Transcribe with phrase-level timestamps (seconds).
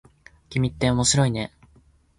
[0.49, 1.51] 君って面白いね。